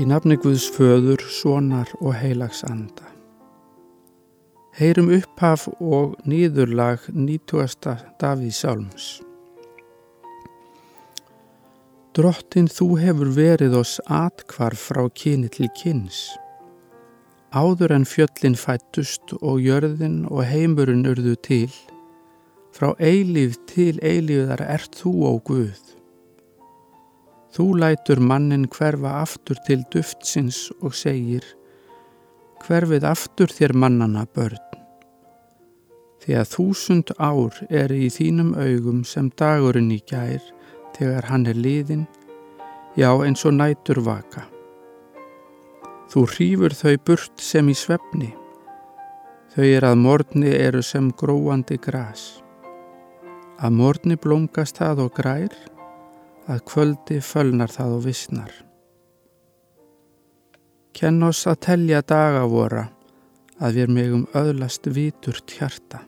Í 0.00 0.06
nafni 0.08 0.38
Guðs 0.40 0.64
föður, 0.72 1.20
sonar 1.28 1.90
og 2.00 2.14
heilags 2.16 2.62
anda. 2.64 3.04
Heyrum 4.78 5.10
upphaf 5.12 5.66
og 5.76 6.14
nýðurlag 6.24 7.04
90. 7.12 8.06
Davíð 8.22 8.54
Sálms. 8.56 9.08
Drottin 12.16 12.70
þú 12.72 12.88
hefur 13.02 13.34
verið 13.36 13.76
oss 13.82 13.98
atkvarf 14.08 14.88
frá 14.88 15.04
kyni 15.12 15.52
til 15.52 15.68
kyns. 15.76 16.22
Áður 17.52 17.98
en 17.98 18.08
fjöllin 18.08 18.56
fættust 18.56 19.36
og 19.42 19.60
jörðin 19.60 20.22
og 20.32 20.46
heimurinn 20.48 21.04
urðu 21.12 21.36
til, 21.44 21.70
frá 22.72 22.94
eilíf 22.96 23.60
til 23.68 23.98
eilíðar 24.00 24.64
ert 24.64 24.96
þú 24.96 25.18
ó 25.28 25.32
Guð. 25.44 25.99
Þú 27.50 27.64
lætur 27.82 28.20
mannin 28.22 28.68
hverfa 28.70 29.16
aftur 29.24 29.58
til 29.66 29.80
duftsins 29.90 30.68
og 30.78 30.94
segir, 30.94 31.42
hverfið 32.62 33.06
aftur 33.10 33.50
þér 33.50 33.74
mannana 33.74 34.22
börn. 34.36 34.60
Því 36.20 36.36
að 36.36 36.50
þúsund 36.52 37.10
ár 37.18 37.56
er 37.72 37.90
í 37.90 38.06
þínum 38.12 38.52
augum 38.54 39.00
sem 39.08 39.32
dagurinn 39.40 39.90
í 39.90 39.98
gær 40.06 40.42
þegar 40.94 41.26
hann 41.30 41.48
er 41.50 41.58
liðin, 41.58 42.04
já 42.94 43.10
eins 43.24 43.42
og 43.48 43.56
nætur 43.56 44.02
vaka. 44.06 44.44
Þú 46.12 46.26
hrýfur 46.34 46.76
þau 46.76 46.94
burt 47.06 47.42
sem 47.42 47.66
í 47.72 47.74
svefni, 47.74 48.30
þau 49.56 49.66
er 49.66 49.88
að 49.90 49.98
morgni 50.04 50.54
eru 50.54 50.84
sem 50.86 51.10
gróandi 51.18 51.80
gras. 51.82 52.44
Að 53.58 53.74
morgni 53.80 54.16
blómgast 54.20 54.78
það 54.78 55.06
og 55.06 55.14
grær, 55.18 55.54
að 56.50 56.64
kvöldi 56.66 57.20
fölnar 57.22 57.70
það 57.70 57.96
og 57.96 58.06
vissnar. 58.08 58.52
Kenn 60.96 61.22
oss 61.22 61.46
að 61.46 61.60
telja 61.66 62.00
daga 62.02 62.42
vora 62.50 62.88
að 63.62 63.76
við 63.78 63.92
megum 63.94 64.24
öðlast 64.36 64.88
viturt 64.90 65.52
hjarta. 65.54 66.02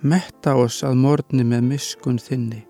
Metta 0.00 0.54
oss 0.60 0.82
að 0.86 1.00
morni 1.00 1.44
með 1.48 1.68
miskun 1.74 2.18
þinni 2.20 2.64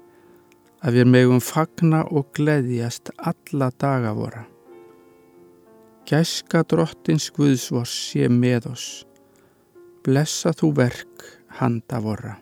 að 0.85 0.99
við 0.99 1.11
megum 1.15 1.41
fagna 1.41 2.03
og 2.11 2.29
gleðjast 2.37 3.11
alla 3.17 3.71
daga 3.81 4.13
vora. 4.17 4.45
Gæska 6.05 6.65
drottins 6.69 7.31
Guðsvors 7.33 7.95
sé 8.11 8.29
með 8.29 8.69
oss. 8.75 8.89
Blessa 10.05 10.53
þú 10.53 10.75
verk 10.77 11.25
handa 11.61 12.01
vorra. 12.05 12.35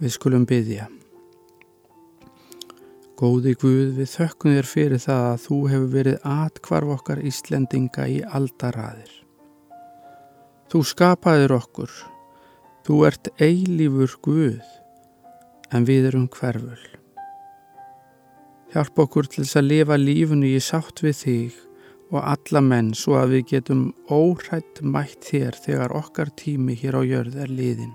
Við 0.00 0.14
skulum 0.16 0.46
byggja. 0.48 0.88
Góði 3.24 3.54
Guð, 3.56 3.94
við 3.96 4.08
þökkum 4.10 4.52
þér 4.52 4.66
fyrir 4.68 5.00
það 5.00 5.26
að 5.30 5.38
þú 5.40 5.58
hefur 5.70 5.92
verið 5.94 6.24
atkvarf 6.28 6.90
okkar 6.98 7.22
Íslendinga 7.24 8.04
í 8.12 8.18
aldaraðir. 8.36 9.14
Þú 10.68 10.82
skapaðir 10.90 11.54
okkur, 11.56 11.94
þú 12.84 12.98
ert 13.08 13.30
eilífur 13.40 14.18
Guð, 14.26 14.68
en 15.72 15.88
við 15.88 16.10
erum 16.10 16.28
hverful. 16.36 16.84
Hjálp 18.74 19.04
okkur 19.06 19.32
til 19.32 19.46
þess 19.46 19.62
að 19.62 19.70
lifa 19.70 20.00
lífunu 20.04 20.52
í 20.52 20.60
sátt 20.60 21.00
við 21.06 21.20
þig 21.22 21.60
og 22.12 22.20
alla 22.20 22.66
menn 22.68 22.92
svo 22.92 23.16
að 23.22 23.38
við 23.38 23.50
getum 23.54 23.84
óhrætt 24.12 24.84
mætt 24.84 25.30
þér 25.32 25.62
þegar 25.64 25.96
okkar 26.02 26.36
tími 26.44 26.76
hér 26.76 27.00
á 27.00 27.02
jörð 27.08 27.40
er 27.46 27.56
liðin 27.56 27.94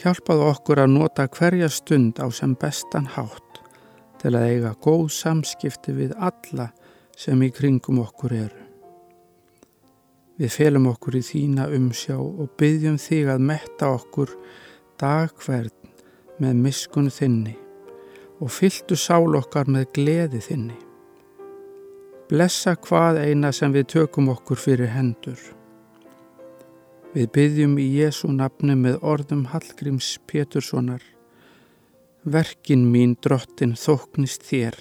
hjálpaðu 0.00 0.46
okkur 0.48 0.80
að 0.82 0.94
nota 0.94 1.26
hverja 1.28 1.68
stund 1.72 2.20
á 2.20 2.26
sem 2.32 2.54
bestan 2.56 3.08
hátt 3.14 3.60
til 4.20 4.32
að 4.34 4.46
eiga 4.48 4.72
góð 4.80 5.08
samskipti 5.16 5.94
við 5.96 6.14
alla 6.16 6.70
sem 7.16 7.40
í 7.44 7.50
kringum 7.52 8.00
okkur 8.02 8.34
eru. 8.36 8.64
Við 10.40 10.52
felum 10.56 10.88
okkur 10.88 11.18
í 11.20 11.24
þína 11.24 11.68
umsjá 11.76 12.16
og 12.16 12.52
byggjum 12.60 12.96
þig 13.00 13.28
að 13.28 13.46
metta 13.50 13.90
okkur 13.92 14.32
dagverð 15.00 15.76
með 16.40 16.62
miskun 16.64 17.10
þinni 17.12 17.56
og 18.40 18.48
fyltu 18.56 18.96
sál 18.96 19.36
okkar 19.36 19.68
með 19.68 19.90
gleði 19.98 20.40
þinni. 20.46 20.78
Blessa 22.30 22.76
hvað 22.78 23.20
eina 23.26 23.50
sem 23.52 23.72
við 23.74 23.90
tökum 23.96 24.30
okkur 24.32 24.56
fyrir 24.56 24.92
hendur. 24.94 25.40
Við 27.10 27.26
byggjum 27.34 27.72
í 27.82 27.86
Jésu 27.98 28.28
nafni 28.30 28.76
með 28.78 29.00
orðum 29.02 29.46
Hallgríms 29.50 30.12
Péturssonar. 30.30 31.02
Verkin 32.22 32.84
mín 32.92 33.16
drottin 33.24 33.72
þóknist 33.74 34.44
þér, 34.46 34.76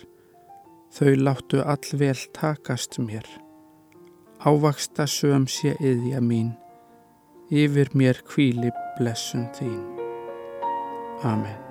þau 0.94 1.14
láttu 1.24 1.64
allvel 1.64 2.20
takast 2.36 3.00
mér. 3.02 3.26
Ávaksta 4.46 5.08
söm 5.10 5.48
sé 5.50 5.74
yðja 5.80 6.22
mín, 6.22 6.52
yfir 7.50 7.90
mér 7.98 8.22
kvíli 8.28 8.70
blessun 9.00 9.48
þín. 9.58 9.82
Amen. 11.24 11.69